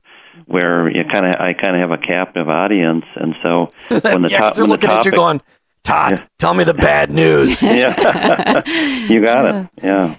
where 0.45 0.89
you 0.89 1.03
kind 1.11 1.25
of 1.25 1.35
I 1.35 1.53
kind 1.53 1.75
of 1.75 1.89
have 1.89 1.91
a 1.91 2.01
captive 2.05 2.49
audience, 2.49 3.05
and 3.15 3.35
so 3.43 3.71
when 3.89 4.21
the 4.23 4.29
yeah, 4.29 4.39
top 4.39 4.57
when 4.57 4.67
the 4.69 4.71
looking 4.73 4.89
at 4.89 5.05
you 5.05 5.11
topic- 5.11 5.13
going, 5.13 5.41
Todd, 5.83 6.11
Yeah. 6.19 6.25
tell 6.39 6.53
me 6.53 6.63
the 6.63 6.73
bad 6.73 7.11
news. 7.11 7.61
yeah, 7.63 8.63
you 9.07 9.23
got 9.23 9.45
it. 9.45 9.69
Yeah. 9.83 10.15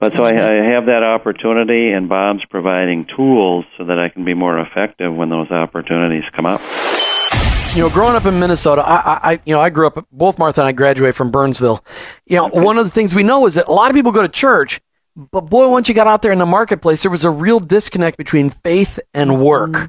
But 0.00 0.12
so 0.14 0.22
I, 0.24 0.30
I 0.32 0.64
have 0.72 0.86
that 0.86 1.02
opportunity, 1.02 1.90
and 1.92 2.08
Bob's 2.08 2.44
providing 2.50 3.06
tools 3.16 3.64
so 3.78 3.84
that 3.84 3.98
I 3.98 4.08
can 4.10 4.24
be 4.24 4.34
more 4.34 4.58
effective 4.58 5.14
when 5.14 5.30
those 5.30 5.50
opportunities 5.50 6.24
come 6.34 6.44
up. 6.46 6.60
You 7.74 7.80
know, 7.80 7.90
growing 7.90 8.14
up 8.14 8.24
in 8.24 8.38
Minnesota, 8.38 8.82
I, 8.86 9.32
I, 9.32 9.40
you 9.44 9.52
know, 9.52 9.60
I 9.60 9.68
grew 9.68 9.88
up. 9.88 10.06
Both 10.12 10.38
Martha 10.38 10.60
and 10.60 10.68
I 10.68 10.72
graduated 10.72 11.16
from 11.16 11.32
Burnsville. 11.32 11.84
You 12.26 12.36
know, 12.36 12.46
one 12.46 12.78
of 12.78 12.84
the 12.84 12.90
things 12.90 13.14
we 13.14 13.24
know 13.24 13.46
is 13.46 13.54
that 13.54 13.66
a 13.66 13.72
lot 13.72 13.90
of 13.90 13.96
people 13.96 14.12
go 14.12 14.22
to 14.22 14.28
church, 14.28 14.80
but 15.16 15.42
boy, 15.42 15.68
once 15.68 15.88
you 15.88 15.94
got 15.94 16.06
out 16.06 16.22
there 16.22 16.30
in 16.30 16.38
the 16.38 16.46
marketplace, 16.46 17.02
there 17.02 17.10
was 17.10 17.24
a 17.24 17.30
real 17.30 17.58
disconnect 17.58 18.16
between 18.16 18.50
faith 18.50 19.00
and 19.12 19.42
work. 19.44 19.70
Mm-hmm. 19.72 19.86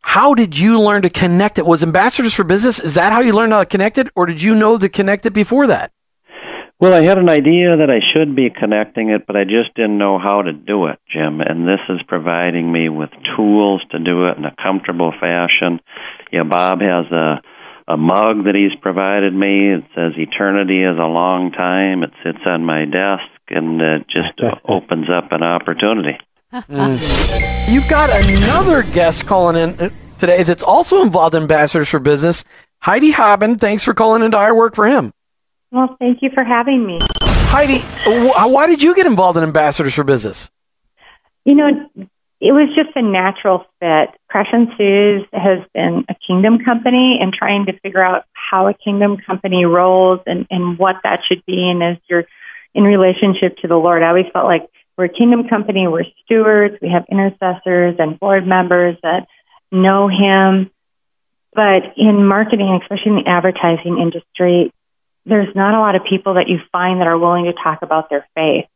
How 0.00 0.34
did 0.34 0.58
you 0.58 0.80
learn 0.80 1.02
to 1.02 1.10
connect 1.10 1.58
it? 1.58 1.66
Was 1.66 1.82
Ambassadors 1.84 2.34
for 2.34 2.42
Business? 2.42 2.80
Is 2.80 2.94
that 2.94 3.12
how 3.12 3.20
you 3.20 3.32
learned 3.32 3.52
how 3.52 3.60
to 3.60 3.66
connect 3.66 3.98
it, 3.98 4.08
or 4.16 4.26
did 4.26 4.42
you 4.42 4.54
know 4.56 4.76
to 4.76 4.88
connect 4.88 5.24
it 5.24 5.32
before 5.32 5.68
that? 5.68 5.92
Well, 6.80 6.94
I 6.94 7.02
had 7.02 7.18
an 7.18 7.28
idea 7.28 7.76
that 7.76 7.90
I 7.90 8.00
should 8.12 8.34
be 8.34 8.48
connecting 8.48 9.10
it, 9.10 9.26
but 9.26 9.36
I 9.36 9.44
just 9.44 9.74
didn't 9.76 9.98
know 9.98 10.18
how 10.18 10.42
to 10.42 10.52
do 10.52 10.86
it, 10.86 10.98
Jim. 11.12 11.42
And 11.42 11.68
this 11.68 11.80
is 11.90 12.00
providing 12.08 12.72
me 12.72 12.88
with 12.88 13.10
tools 13.36 13.82
to 13.90 13.98
do 13.98 14.28
it 14.28 14.38
in 14.38 14.46
a 14.46 14.56
comfortable 14.60 15.12
fashion. 15.12 15.80
Yeah, 16.32 16.44
Bob 16.44 16.80
has 16.80 17.06
a 17.12 17.40
a 17.88 17.96
mug 17.96 18.44
that 18.44 18.54
he's 18.54 18.78
provided 18.80 19.34
me. 19.34 19.72
It 19.72 19.84
says 19.94 20.12
"Eternity 20.16 20.82
is 20.82 20.96
a 20.96 21.06
long 21.06 21.50
time." 21.52 22.02
It 22.02 22.12
sits 22.22 22.44
on 22.46 22.64
my 22.64 22.84
desk, 22.84 23.28
and 23.48 23.80
it 23.80 24.06
just 24.08 24.40
opens 24.68 25.08
up 25.10 25.32
an 25.32 25.42
opportunity. 25.42 26.18
You've 27.72 27.88
got 27.88 28.10
another 28.10 28.82
guest 28.82 29.26
calling 29.26 29.56
in 29.56 29.80
uh, 29.80 29.90
today 30.18 30.42
that's 30.42 30.62
also 30.62 31.02
involved 31.02 31.34
in 31.34 31.42
Ambassadors 31.42 31.88
for 31.88 31.98
Business. 32.00 32.44
Heidi 32.80 33.10
Haben, 33.10 33.58
thanks 33.58 33.84
for 33.84 33.94
calling 33.94 34.22
into 34.22 34.36
our 34.36 34.54
work 34.54 34.74
for 34.74 34.86
him. 34.86 35.12
Well, 35.70 35.96
thank 35.98 36.22
you 36.22 36.30
for 36.34 36.42
having 36.42 36.84
me. 36.86 36.98
Heidi, 37.22 37.80
why 38.04 38.66
did 38.66 38.82
you 38.82 38.94
get 38.94 39.06
involved 39.06 39.36
in 39.36 39.44
Ambassadors 39.44 39.94
for 39.94 40.04
Business? 40.04 40.50
You 41.44 41.54
know, 41.54 41.68
it 42.40 42.52
was 42.52 42.68
just 42.76 42.90
a 42.96 43.02
natural 43.02 43.66
fit. 43.80 44.10
Crash 44.30 44.48
and 44.52 44.68
Sue's 44.78 45.26
has 45.32 45.58
been 45.74 46.04
a 46.08 46.14
kingdom 46.14 46.60
company 46.60 47.18
and 47.20 47.32
trying 47.32 47.66
to 47.66 47.78
figure 47.80 48.02
out 48.02 48.24
how 48.32 48.68
a 48.68 48.74
kingdom 48.74 49.16
company 49.16 49.64
rolls 49.64 50.20
and, 50.24 50.46
and 50.50 50.78
what 50.78 50.96
that 51.02 51.22
should 51.26 51.44
be 51.46 51.68
and 51.68 51.82
as 51.82 51.96
you're 52.08 52.24
in 52.72 52.84
relationship 52.84 53.56
to 53.58 53.66
the 53.66 53.76
Lord. 53.76 54.04
I 54.04 54.08
always 54.08 54.26
felt 54.32 54.44
like 54.44 54.70
we're 54.96 55.06
a 55.06 55.08
kingdom 55.08 55.48
company, 55.48 55.88
we're 55.88 56.04
stewards, 56.24 56.76
we 56.80 56.90
have 56.90 57.06
intercessors 57.10 57.96
and 57.98 58.20
board 58.20 58.46
members 58.46 58.96
that 59.02 59.26
know 59.72 60.06
him. 60.06 60.70
But 61.52 61.94
in 61.96 62.24
marketing, 62.24 62.78
especially 62.80 63.18
in 63.18 63.24
the 63.24 63.28
advertising 63.28 63.98
industry, 63.98 64.72
there's 65.26 65.52
not 65.56 65.74
a 65.74 65.80
lot 65.80 65.96
of 65.96 66.04
people 66.08 66.34
that 66.34 66.48
you 66.48 66.60
find 66.70 67.00
that 67.00 67.08
are 67.08 67.18
willing 67.18 67.46
to 67.46 67.52
talk 67.52 67.82
about 67.82 68.08
their 68.10 68.28
faith. 68.36 68.66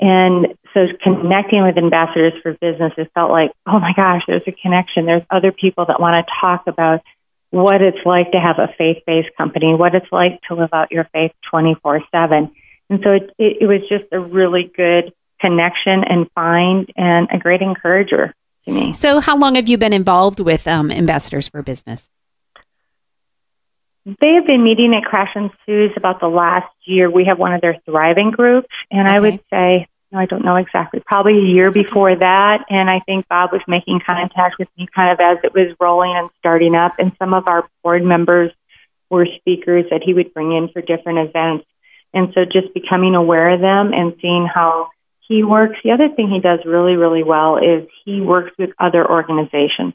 And 0.00 0.54
so 0.74 0.86
connecting 1.02 1.62
with 1.62 1.76
ambassadors 1.76 2.34
for 2.42 2.52
business, 2.54 2.92
it 2.96 3.10
felt 3.14 3.30
like, 3.30 3.52
oh 3.66 3.78
my 3.78 3.92
gosh, 3.94 4.22
there's 4.26 4.42
a 4.46 4.52
connection. 4.52 5.06
There's 5.06 5.22
other 5.30 5.52
people 5.52 5.86
that 5.86 6.00
want 6.00 6.26
to 6.26 6.32
talk 6.40 6.66
about 6.66 7.02
what 7.50 7.80
it's 7.80 8.04
like 8.04 8.32
to 8.32 8.40
have 8.40 8.58
a 8.58 8.68
faith 8.76 9.02
based 9.06 9.28
company, 9.36 9.74
what 9.74 9.94
it's 9.94 10.10
like 10.12 10.40
to 10.48 10.54
live 10.54 10.70
out 10.72 10.92
your 10.92 11.08
faith 11.12 11.32
24 11.50 12.02
7. 12.10 12.50
And 12.90 13.00
so 13.02 13.12
it, 13.12 13.30
it, 13.38 13.56
it 13.62 13.66
was 13.66 13.80
just 13.88 14.04
a 14.12 14.20
really 14.20 14.70
good 14.74 15.12
connection 15.40 16.04
and 16.04 16.30
find 16.34 16.90
and 16.96 17.28
a 17.32 17.38
great 17.38 17.62
encourager 17.62 18.34
to 18.64 18.70
me. 18.70 18.92
So, 18.92 19.20
how 19.20 19.36
long 19.36 19.54
have 19.54 19.68
you 19.68 19.78
been 19.78 19.92
involved 19.92 20.40
with 20.40 20.66
um, 20.66 20.90
Ambassadors 20.90 21.48
for 21.48 21.62
Business? 21.62 22.08
They 24.04 24.34
have 24.34 24.46
been 24.46 24.64
meeting 24.64 24.94
at 24.94 25.04
Crash 25.04 25.32
and 25.34 25.50
Sue's 25.66 25.90
about 25.96 26.20
the 26.20 26.28
last 26.28 26.72
year. 26.84 27.10
We 27.10 27.26
have 27.26 27.38
one 27.38 27.52
of 27.52 27.60
their 27.60 27.78
thriving 27.84 28.30
groups, 28.30 28.68
and 28.90 29.06
I 29.06 29.20
would 29.20 29.40
say, 29.50 29.86
I 30.12 30.26
don't 30.26 30.44
know 30.44 30.56
exactly, 30.56 31.00
probably 31.04 31.38
a 31.38 31.42
year 31.42 31.70
before 31.70 32.14
that. 32.14 32.64
And 32.70 32.88
I 32.88 33.00
think 33.00 33.28
Bob 33.28 33.52
was 33.52 33.60
making 33.68 34.00
contact 34.08 34.56
with 34.58 34.68
me 34.78 34.88
kind 34.94 35.12
of 35.12 35.20
as 35.20 35.38
it 35.44 35.52
was 35.52 35.76
rolling 35.78 36.16
and 36.16 36.30
starting 36.38 36.74
up. 36.74 36.94
And 36.98 37.12
some 37.18 37.34
of 37.34 37.46
our 37.46 37.68
board 37.82 38.02
members 38.02 38.52
were 39.10 39.26
speakers 39.36 39.86
that 39.90 40.02
he 40.02 40.14
would 40.14 40.32
bring 40.32 40.52
in 40.52 40.68
for 40.68 40.80
different 40.80 41.28
events. 41.28 41.66
And 42.14 42.32
so 42.32 42.44
just 42.46 42.72
becoming 42.72 43.14
aware 43.14 43.50
of 43.50 43.60
them 43.60 43.92
and 43.92 44.14
seeing 44.20 44.46
how 44.46 44.88
he 45.28 45.42
works. 45.42 45.78
The 45.84 45.90
other 45.90 46.08
thing 46.08 46.30
he 46.30 46.40
does 46.40 46.60
really, 46.64 46.96
really 46.96 47.22
well 47.22 47.58
is 47.58 47.86
he 48.04 48.22
works 48.22 48.52
with 48.58 48.70
other 48.78 49.06
organizations. 49.08 49.92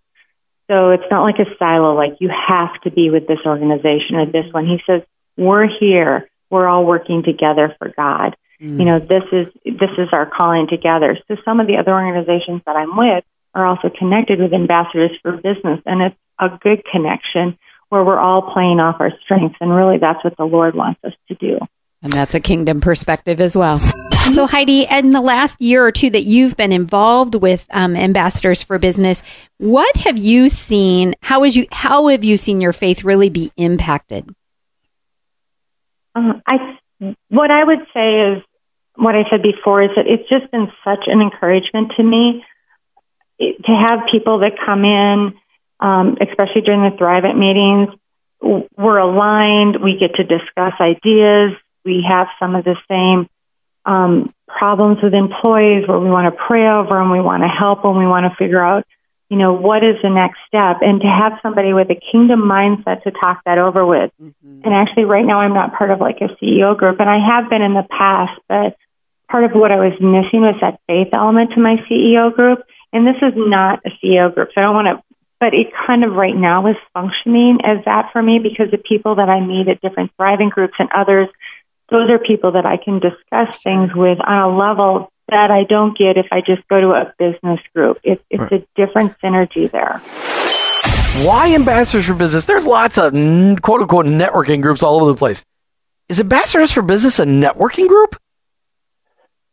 So 0.70 0.92
it's 0.92 1.10
not 1.10 1.24
like 1.24 1.40
a 1.40 1.58
silo, 1.58 1.96
like 1.96 2.18
you 2.20 2.30
have 2.30 2.80
to 2.82 2.92
be 2.92 3.10
with 3.10 3.28
this 3.28 3.40
organization 3.46 4.16
or 4.16 4.26
this 4.26 4.46
mm-hmm. 4.46 4.54
one. 4.54 4.66
He 4.68 4.82
says, 4.86 5.02
we're 5.36 5.68
here. 5.68 6.30
We're 6.50 6.68
all 6.68 6.86
working 6.86 7.24
together 7.24 7.76
for 7.80 7.90
God. 7.90 8.38
You 8.64 8.86
know, 8.86 9.00
this 9.00 9.24
is 9.34 9.48
this 9.66 9.90
is 9.98 10.08
our 10.14 10.26
calling 10.26 10.68
together. 10.70 11.18
So 11.28 11.36
some 11.44 11.60
of 11.60 11.68
the 11.68 11.76
other 11.76 11.92
organizations 11.92 12.62
that 12.66 12.78
I'm 12.78 12.96
with 12.96 13.26
are 13.54 13.66
also 13.66 13.90
connected 13.90 14.40
with 14.40 14.54
ambassadors 14.54 15.12
for 15.22 15.34
business, 15.34 15.82
and 15.86 16.02
it's 16.02 16.16
a 16.40 16.50
good 16.62 16.82
connection 16.86 17.58
where 17.90 18.06
we're 18.06 18.20
all 18.20 18.54
playing 18.54 18.80
off 18.80 19.02
our 19.02 19.12
strengths, 19.22 19.58
and 19.60 19.70
really 19.70 19.98
that's 19.98 20.24
what 20.24 20.38
the 20.38 20.46
Lord 20.46 20.76
wants 20.76 21.02
us 21.04 21.12
to 21.28 21.36
do. 21.36 21.60
And 22.02 22.14
that's 22.14 22.36
a 22.36 22.40
kingdom 22.40 22.80
perspective 22.80 23.42
as 23.42 23.58
well. 23.58 23.80
So, 24.34 24.48
Heidi, 24.48 24.88
in 24.90 25.12
the 25.12 25.20
last 25.20 25.62
year 25.62 25.86
or 25.86 25.92
two 25.92 26.10
that 26.12 26.24
you've 26.24 26.56
been 26.56 26.72
involved 26.72 27.36
with 27.36 27.66
um, 27.72 27.98
Ambassadors 27.98 28.64
for 28.64 28.80
Business, 28.80 29.22
what 29.58 29.94
have 29.98 30.18
you 30.18 30.48
seen? 30.48 31.16
How 31.22 31.44
is 31.44 31.58
you? 31.58 31.68
How 31.74 32.08
have 32.08 32.24
you 32.24 32.38
seen 32.38 32.62
your 32.62 32.72
faith 32.72 33.04
really 33.04 33.30
be 33.30 33.52
impacted? 33.58 34.34
Um, 36.16 36.42
I 36.48 36.78
what 37.28 37.52
I 37.52 37.66
would 37.66 37.80
say 37.94 38.08
is 38.08 38.44
what 38.96 39.16
I 39.16 39.30
said 39.30 39.42
before 39.42 39.82
is 39.82 39.90
that 39.96 40.08
it's 40.08 40.28
just 40.30 40.50
been 40.52 40.72
such 40.84 41.06
an 41.08 41.22
encouragement 41.22 41.94
to 41.98 42.04
me 42.04 42.46
it, 43.40 43.64
to 43.66 43.72
have 43.72 44.08
people 44.12 44.40
that 44.40 44.54
come 44.64 44.86
in, 44.86 45.34
um, 45.80 46.18
especially 46.22 46.62
during 46.62 46.90
the 46.90 46.96
Thrive 46.98 47.26
It 47.26 47.36
meetings. 47.36 47.90
We're 48.42 48.98
aligned. 48.98 49.82
We 49.82 49.98
get 49.98 50.16
to 50.16 50.24
discuss 50.24 50.74
ideas. 50.80 51.54
We 51.86 52.06
have 52.08 52.28
some 52.40 52.56
of 52.56 52.64
the 52.66 52.76
same 52.90 53.30
um, 53.86 54.34
problems 54.48 55.02
with 55.02 55.14
employees 55.14 55.88
where 55.88 56.00
we 56.00 56.10
want 56.10 56.34
to 56.34 56.44
pray 56.48 56.68
over 56.68 56.92
them, 56.92 57.12
we 57.12 57.20
want 57.20 57.44
to 57.44 57.50
help 57.50 57.82
them, 57.82 57.98
we 57.98 58.08
want 58.08 58.32
to 58.32 58.36
figure 58.38 58.64
out, 58.64 58.86
you 59.34 59.40
know, 59.40 59.52
what 59.52 59.84
is 59.84 59.96
the 60.04 60.12
next 60.12 60.38
step, 60.48 60.84
and 60.84 61.02
to 61.02 61.08
have 61.08 61.40
somebody 61.42 61.74
with 61.74 61.90
a 61.90 61.96
kingdom 61.96 62.44
mindset 62.44 63.02
to 63.02 63.10
talk 63.10 63.42
that 63.46 63.58
over 63.58 63.84
with. 63.84 64.12
Mm-hmm. 64.22 64.62
And 64.64 64.74
actually, 64.76 65.06
right 65.06 65.26
now, 65.26 65.40
I'm 65.40 65.56
not 65.56 65.74
part 65.74 65.90
of 65.90 66.00
like 66.00 66.22
a 66.22 66.28
CEO 66.38 66.78
group, 66.78 67.00
and 67.00 67.10
I 67.10 67.18
have 67.18 67.50
been 67.50 67.64
in 67.64 67.74
the 67.74 67.88
past, 67.90 68.40
but 68.48 68.78
part 69.28 69.44
of 69.44 69.54
what 69.54 69.74
I 69.74 69.78
was 69.78 70.00
missing 70.00 70.42
was 70.42 70.54
that 70.62 70.80
faith 70.86 71.08
element 71.14 71.54
to 71.54 71.60
my 71.60 71.78
CEO 71.90 72.32
group. 72.32 72.62
And 72.92 73.08
this 73.08 73.16
is 73.24 73.34
not 73.36 73.82
a 73.88 73.90
CEO 73.90 74.32
group, 74.32 74.50
so 74.54 74.62
I 74.62 74.66
don't 74.66 74.76
want 74.76 75.00
to, 75.00 75.04
but 75.40 75.56
it 75.56 75.74
kind 75.74 76.04
of 76.04 76.14
right 76.14 76.36
now 76.36 76.68
is 76.68 76.78
functioning 76.94 77.58
as 77.64 77.84
that 77.86 78.12
for 78.14 78.22
me 78.22 78.38
because 78.38 78.70
the 78.70 78.78
people 78.78 79.16
that 79.16 79.30
I 79.30 79.40
meet 79.40 79.68
at 79.68 79.82
different 79.82 80.12
thriving 80.16 80.50
groups 80.50 80.76
and 80.78 80.90
others, 80.94 81.28
those 81.90 82.12
are 82.12 82.20
people 82.20 82.52
that 82.52 82.68
I 82.68 82.78
can 82.78 83.00
discuss 83.00 83.58
things 83.64 83.96
with 83.96 84.20
on 84.24 84.38
a 84.38 84.56
level 84.56 85.12
that 85.30 85.52
I 85.52 85.64
don't 85.64 85.98
get 85.98 86.18
if 86.18 86.28
I 86.32 86.42
just 86.42 86.68
go 86.68 86.82
to 86.82 86.92
a 86.92 87.14
business 87.18 87.60
group. 87.74 88.00
It's, 88.04 88.24
it's 88.30 88.52
a 88.52 88.66
different 88.76 89.18
synergy 89.20 89.72
there. 89.72 90.02
Why 91.26 91.54
Ambassadors 91.54 92.08
for 92.08 92.16
Business? 92.16 92.46
There's 92.46 92.66
lots 92.66 92.98
of 92.98 93.14
quote 93.62 93.82
unquote 93.82 94.06
networking 94.06 94.62
groups 94.62 94.82
all 94.82 95.00
over 95.00 95.12
the 95.12 95.18
place. 95.18 95.46
Is 96.10 96.20
Ambassadors 96.20 96.72
for 96.72 96.82
Business 96.82 97.20
a 97.20 97.26
networking 97.26 97.88
group? 97.88 98.16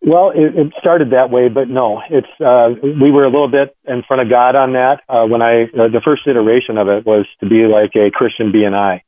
Well, 0.03 0.31
it, 0.31 0.57
it 0.57 0.73
started 0.81 1.11
that 1.11 1.31
way, 1.31 1.49
but 1.49 1.69
no, 1.69 2.01
it's 2.09 2.27
uh, 2.41 2.71
we 2.83 3.11
were 3.11 3.25
a 3.25 3.29
little 3.29 3.51
bit 3.51 3.77
in 3.87 4.03
front 4.03 4.23
of 4.23 4.31
God 4.31 4.57
on 4.57 4.73
that. 4.73 5.03
Uh, 5.07 5.27
when 5.27 5.43
I 5.43 5.65
uh, 5.65 5.89
the 5.89 6.01
first 6.05 6.27
iteration 6.27 6.79
of 6.79 6.89
it 6.89 7.05
was 7.05 7.27
to 7.41 7.49
be 7.49 7.67
like 7.67 7.95
a 7.95 8.11
Christian 8.11 8.51
BNI, 8.51 9.03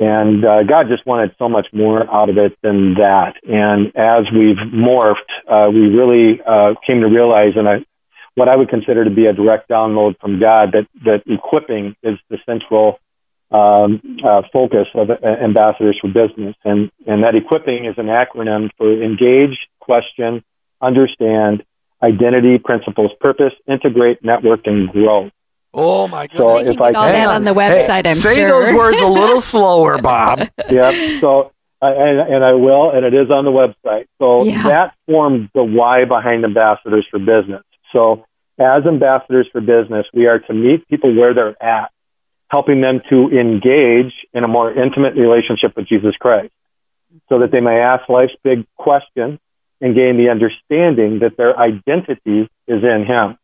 and 0.00 0.44
uh, 0.44 0.62
God 0.62 0.88
just 0.88 1.04
wanted 1.06 1.34
so 1.38 1.48
much 1.48 1.66
more 1.72 2.10
out 2.12 2.30
of 2.30 2.38
it 2.38 2.56
than 2.62 2.94
that. 2.94 3.36
And 3.48 3.94
as 3.96 4.24
we've 4.32 4.56
morphed, 4.56 5.16
uh, 5.46 5.70
we 5.70 5.88
really 5.88 6.40
uh, 6.40 6.74
came 6.86 7.00
to 7.00 7.08
realize, 7.08 7.52
and 7.56 7.68
I, 7.68 7.84
what 8.34 8.48
I 8.48 8.56
would 8.56 8.70
consider 8.70 9.04
to 9.04 9.10
be 9.10 9.26
a 9.26 9.32
direct 9.32 9.68
download 9.68 10.18
from 10.18 10.40
God, 10.40 10.72
that 10.72 10.86
that 11.04 11.22
equipping 11.26 11.94
is 12.02 12.18
the 12.30 12.38
central 12.46 12.98
um, 13.50 14.00
uh, 14.24 14.42
focus 14.52 14.88
of 14.94 15.10
uh, 15.10 15.16
Ambassadors 15.22 15.98
for 16.00 16.08
Business, 16.08 16.56
and 16.64 16.90
and 17.06 17.22
that 17.24 17.34
equipping 17.34 17.84
is 17.84 17.98
an 17.98 18.06
acronym 18.06 18.70
for 18.78 18.90
engage, 18.90 19.58
question, 19.80 20.42
understand, 20.80 21.64
identity, 22.02 22.58
principles, 22.58 23.10
purpose, 23.20 23.52
integrate, 23.68 24.24
network, 24.24 24.66
and 24.66 24.90
grow. 24.90 25.30
Oh 25.74 26.06
my 26.08 26.26
god! 26.26 26.36
So 26.36 26.58
You 26.58 26.64
can 26.64 26.72
if 26.74 26.80
I 26.80 26.90
get 26.92 26.96
all 26.96 27.06
that 27.12 27.28
on 27.28 27.44
the 27.44 27.54
website, 27.54 28.06
I'm 28.06 28.14
say 28.14 28.34
sure. 28.36 28.64
those 28.66 28.74
words 28.74 29.00
a 29.00 29.06
little 29.06 29.40
slower, 29.52 29.98
Bob. 29.98 30.40
yep. 30.70 30.94
So, 31.20 31.52
and, 31.80 32.20
and 32.20 32.44
I 32.44 32.52
will, 32.52 32.90
and 32.90 33.04
it 33.06 33.14
is 33.14 33.30
on 33.30 33.44
the 33.44 33.50
website. 33.50 34.06
So 34.18 34.44
Yeah. 34.44 34.62
that 34.64 34.94
formed 35.06 35.50
the 35.54 35.64
why 35.64 36.04
behind 36.04 36.44
Ambassadors 36.44 37.06
for 37.10 37.18
Business. 37.18 37.62
So 37.92 38.24
As 38.58 38.84
ambassadors 38.86 39.48
for 39.50 39.60
business, 39.62 40.06
we 40.12 40.26
are 40.26 40.38
to 40.38 40.52
meet 40.52 40.86
people 40.86 41.14
where 41.14 41.32
they're 41.34 41.60
at, 41.62 41.90
helping 42.48 42.80
them 42.82 43.00
to 43.08 43.30
engage 43.30 44.12
in 44.34 44.44
a 44.44 44.48
more 44.48 44.70
intimate 44.70 45.14
relationship 45.16 45.74
with 45.74 45.86
Jesus 45.86 46.14
Christ 46.16 46.52
so 47.30 47.38
that 47.40 47.50
they 47.50 47.60
may 47.60 47.80
ask 47.80 48.08
life's 48.10 48.34
big 48.44 48.66
questions 48.76 49.38
and 49.80 49.94
gain 49.94 50.16
the 50.18 50.28
understanding 50.28 51.20
that 51.20 51.36
their 51.38 51.58
identity 51.58 52.48
is 52.68 52.84
in 52.84 53.04
Him. 53.06 53.36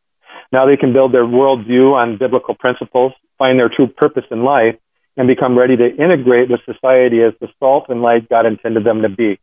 Now 0.50 0.66
they 0.66 0.76
can 0.76 0.92
build 0.92 1.12
their 1.12 1.24
worldview 1.24 1.94
on 1.94 2.16
biblical 2.16 2.54
principles, 2.54 3.12
find 3.36 3.58
their 3.58 3.68
true 3.68 3.86
purpose 3.86 4.24
in 4.30 4.44
life, 4.44 4.76
and 5.16 5.28
become 5.28 5.58
ready 5.58 5.76
to 5.76 5.96
integrate 5.96 6.48
with 6.48 6.60
society 6.64 7.22
as 7.22 7.34
the 7.40 7.48
salt 7.58 7.86
and 7.88 8.00
light 8.00 8.28
God 8.28 8.46
intended 8.46 8.84
them 8.84 9.02
to 9.02 9.08
be, 9.08 9.38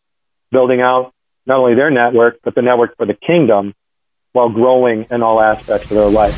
building 0.51 0.81
out 0.81 1.13
not 1.45 1.59
only 1.59 1.75
their 1.75 1.91
network, 1.91 2.39
but 2.43 2.55
the 2.55 2.62
network 2.62 2.97
for 2.97 3.05
the 3.05 3.13
kingdom 3.13 3.75
while 4.31 4.50
growing 4.50 5.05
in 5.12 5.21
all 5.21 5.39
aspects 5.39 5.91
of 5.91 5.97
their 5.97 6.09
life. 6.09 6.35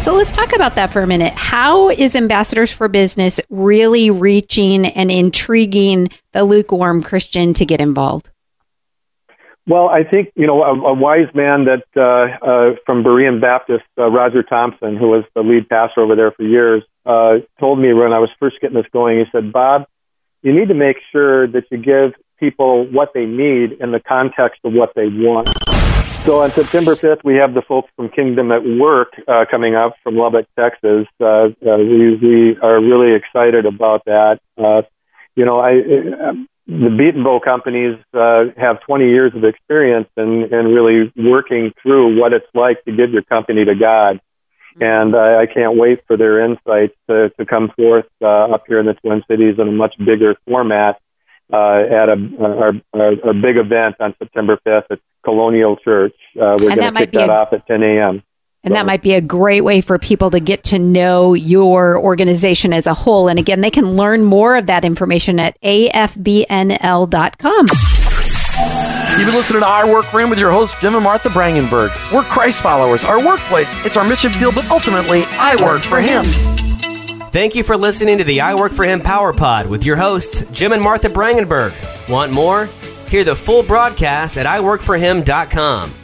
So 0.00 0.14
let's 0.14 0.32
talk 0.32 0.54
about 0.54 0.74
that 0.74 0.90
for 0.90 1.02
a 1.02 1.06
minute. 1.06 1.32
How 1.34 1.88
is 1.88 2.14
Ambassadors 2.14 2.70
for 2.70 2.88
Business 2.88 3.40
really 3.48 4.10
reaching 4.10 4.86
and 4.86 5.10
intriguing 5.10 6.10
the 6.32 6.44
lukewarm 6.44 7.02
Christian 7.02 7.54
to 7.54 7.64
get 7.64 7.80
involved? 7.80 8.30
Well, 9.66 9.88
I 9.88 10.04
think 10.04 10.30
you 10.36 10.46
know 10.46 10.62
a, 10.62 10.72
a 10.72 10.92
wise 10.92 11.32
man 11.34 11.64
that 11.64 11.84
uh, 11.96 12.00
uh, 12.44 12.76
from 12.84 13.02
Berean 13.02 13.40
Baptist, 13.40 13.84
uh, 13.96 14.10
Roger 14.10 14.42
Thompson, 14.42 14.96
who 14.96 15.08
was 15.08 15.24
the 15.34 15.42
lead 15.42 15.68
pastor 15.68 16.02
over 16.02 16.14
there 16.14 16.32
for 16.32 16.42
years, 16.42 16.82
uh, 17.06 17.38
told 17.58 17.78
me 17.78 17.94
when 17.94 18.12
I 18.12 18.18
was 18.18 18.28
first 18.38 18.60
getting 18.60 18.76
this 18.76 18.86
going. 18.92 19.18
He 19.18 19.24
said, 19.32 19.52
"Bob, 19.52 19.86
you 20.42 20.52
need 20.52 20.68
to 20.68 20.74
make 20.74 20.98
sure 21.12 21.46
that 21.46 21.64
you 21.70 21.78
give 21.78 22.12
people 22.38 22.84
what 22.84 23.14
they 23.14 23.24
need 23.24 23.72
in 23.72 23.90
the 23.90 24.00
context 24.00 24.60
of 24.64 24.74
what 24.74 24.94
they 24.94 25.08
want." 25.08 25.48
So 26.24 26.42
on 26.42 26.50
September 26.50 26.94
5th, 26.94 27.22
we 27.22 27.36
have 27.36 27.52
the 27.52 27.60
folks 27.60 27.90
from 27.96 28.08
Kingdom 28.08 28.50
at 28.50 28.64
Work 28.64 29.14
uh, 29.28 29.44
coming 29.50 29.74
up 29.74 29.94
from 30.02 30.16
Lubbock, 30.16 30.46
Texas. 30.58 31.06
Uh, 31.20 31.24
uh, 31.24 31.76
we, 31.76 32.16
we 32.16 32.58
are 32.60 32.80
really 32.80 33.12
excited 33.12 33.66
about 33.66 34.04
that. 34.06 34.40
Uh, 34.56 34.82
you 35.36 35.44
know, 35.44 35.60
I, 35.60 35.82
the 36.66 36.88
Beatonbow 36.88 37.42
companies 37.42 37.98
uh, 38.14 38.46
have 38.56 38.80
20 38.82 39.08
years 39.08 39.34
of 39.34 39.44
experience 39.44 40.08
in, 40.16 40.44
in 40.44 40.74
really 40.74 41.12
working 41.16 41.72
through 41.82 42.18
what 42.18 42.32
it's 42.32 42.46
like 42.54 42.82
to 42.84 42.92
give 42.92 43.10
your 43.10 43.22
company 43.22 43.64
to 43.64 43.74
God. 43.74 44.20
And 44.80 45.14
uh, 45.14 45.38
I 45.38 45.46
can't 45.46 45.76
wait 45.76 46.00
for 46.06 46.16
their 46.16 46.40
insights 46.40 46.96
to, 47.08 47.30
to 47.30 47.46
come 47.46 47.70
forth 47.76 48.06
uh, 48.20 48.26
up 48.26 48.64
here 48.66 48.80
in 48.80 48.86
the 48.86 48.94
Twin 48.94 49.22
Cities 49.28 49.56
in 49.58 49.68
a 49.68 49.72
much 49.72 49.94
bigger 49.98 50.36
format 50.46 51.00
uh, 51.52 51.76
at 51.78 52.08
a, 52.08 52.82
a, 52.94 52.98
a, 52.98 53.12
a 53.30 53.34
big 53.34 53.56
event 53.56 53.96
on 54.00 54.14
September 54.18 54.58
5th 54.66 54.86
at 54.90 55.00
Colonial 55.22 55.76
Church. 55.76 56.16
Uh, 56.34 56.56
we're 56.58 56.74
going 56.74 56.92
to 56.94 57.00
kick 57.00 57.12
that 57.12 57.28
a, 57.28 57.32
off 57.32 57.52
at 57.52 57.66
10 57.66 57.82
a.m. 57.82 58.22
And 58.64 58.72
so. 58.72 58.74
that 58.74 58.86
might 58.86 59.02
be 59.02 59.12
a 59.12 59.20
great 59.20 59.60
way 59.60 59.80
for 59.80 59.98
people 59.98 60.30
to 60.30 60.40
get 60.40 60.64
to 60.64 60.78
know 60.78 61.34
your 61.34 61.98
organization 61.98 62.72
as 62.72 62.86
a 62.86 62.94
whole. 62.94 63.28
And 63.28 63.38
again, 63.38 63.60
they 63.60 63.70
can 63.70 63.92
learn 63.92 64.24
more 64.24 64.56
of 64.56 64.66
that 64.66 64.84
information 64.84 65.38
at 65.38 65.60
afbnl.com. 65.60 67.66
You've 69.16 69.26
been 69.26 69.36
listening 69.36 69.60
to 69.60 69.66
I 69.66 69.84
Work 69.84 70.06
For 70.06 70.20
Him 70.20 70.30
with 70.30 70.38
your 70.38 70.50
host, 70.50 70.76
Jim 70.80 70.94
and 70.94 71.04
Martha 71.04 71.28
Brangenberg. 71.28 71.90
We're 72.12 72.22
Christ 72.22 72.60
followers. 72.60 73.04
Our 73.04 73.24
workplace, 73.24 73.72
it's 73.84 73.96
our 73.96 74.04
mission 74.04 74.32
field, 74.32 74.54
but 74.54 74.68
ultimately, 74.70 75.24
I 75.24 75.56
work 75.62 75.82
for 75.82 76.00
Him. 76.00 76.24
Thank 77.30 77.54
you 77.54 77.62
for 77.62 77.76
listening 77.76 78.18
to 78.18 78.24
the 78.24 78.40
I 78.40 78.54
Work 78.54 78.72
For 78.72 78.84
Him 78.84 79.00
Power 79.00 79.32
Pod 79.32 79.66
with 79.66 79.84
your 79.84 79.96
hosts, 79.96 80.42
Jim 80.52 80.72
and 80.72 80.82
Martha 80.82 81.08
Brangenberg. 81.08 81.74
Want 82.08 82.32
more? 82.32 82.66
Hear 83.08 83.24
the 83.24 83.34
full 83.34 83.62
broadcast 83.62 84.36
at 84.36 84.46
iworkforhim.com. 84.46 86.03